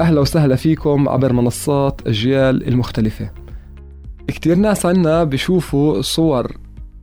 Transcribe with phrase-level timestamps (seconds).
[0.00, 3.30] أهلا وسهلا فيكم عبر منصات أجيال المختلفة.
[4.28, 6.56] كتير ناس عنا بيشوفوا صور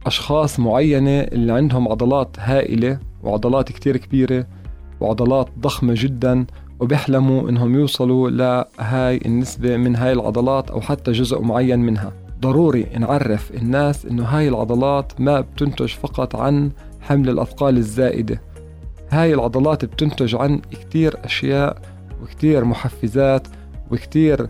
[0.05, 4.47] أشخاص معينة اللي عندهم عضلات هائلة وعضلات كتير كبيرة
[4.99, 6.45] وعضلات ضخمة جدا
[6.79, 12.13] وبيحلموا إنهم يوصلوا لهاي النسبة من هاي العضلات أو حتى جزء معين منها.
[12.41, 18.41] ضروري نعرف الناس إنه هاي العضلات ما بتنتج فقط عن حمل الأثقال الزائدة.
[19.09, 23.47] هاي العضلات بتنتج عن كتير أشياء وكتير محفزات
[23.91, 24.49] وكتير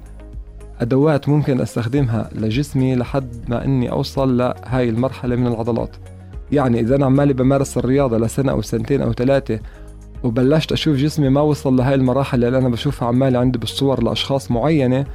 [0.81, 5.95] أدوات ممكن أستخدمها لجسمي لحد ما إني أوصل لهاي المرحلة من العضلات.
[6.51, 9.59] يعني إذا أنا عمالي بمارس الرياضة لسنة أو سنتين أو ثلاثة
[10.23, 15.05] وبلشت أشوف جسمي ما وصل لهاي المراحل اللي أنا بشوفها عمالي عندي بالصور لأشخاص معينة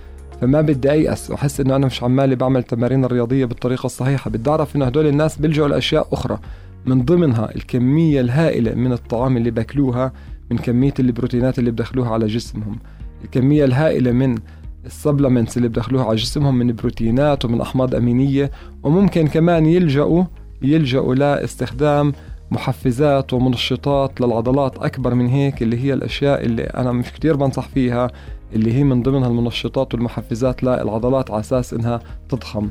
[0.41, 4.31] فما بدي أيأس وأحس إنه أنا مش عمالي بعمل التمارين الرياضية بالطريقة الصحيحة.
[4.31, 6.39] بدي أعرف إنه هدول الناس بيلجوا لأشياء أخرى
[6.87, 10.12] من ضمنها الكمية الهائلة من الطعام اللي باكلوها
[10.53, 12.78] من كمية البروتينات اللي بدخلوها على جسمهم.
[13.25, 14.39] الكمية الهائلة من
[14.86, 18.50] السبلمنتس اللي بدخلوها على جسمهم من بروتينات ومن أحماض أمينية
[18.83, 20.25] وممكن كمان يلجأوا
[20.62, 22.12] يلجأوا لاستخدام
[22.50, 28.11] محفزات ومنشطات للعضلات أكبر من هيك اللي هي الأشياء اللي أنا مش كتير بنصح فيها
[28.55, 32.69] اللي هي من ضمنها المنشطات والمحفزات للعضلات على أساس إنها تضخم.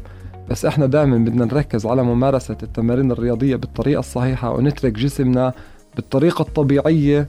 [0.49, 5.53] بس إحنا دائما بدنا نركز على ممارسة التمارين الرياضية بالطريقة الصحيحة ونترك جسمنا
[5.95, 7.27] بالطريقة الطبيعية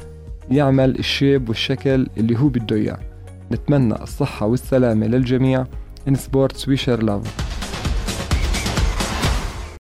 [0.50, 2.98] يعمل الشيب والشكل اللي هو بده إياه.
[3.52, 5.64] نتمنى الصحة والسلامة للجميع.
[6.10, 7.41] In sports we share love.